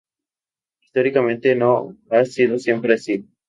[0.81, 3.29] Históricamente no ha sido siempre así.